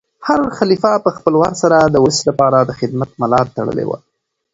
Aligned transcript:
هر 0.27 0.39
خلیفه 0.57 0.91
په 1.05 1.09
خپل 1.17 1.33
وار 1.37 1.53
سره 1.61 1.77
د 1.83 1.95
ولس 2.03 2.19
لپاره 2.29 2.57
د 2.63 2.71
خدمت 2.79 3.09
ملا 3.21 3.41
تړلې 3.55 3.85
وه. 3.89 3.97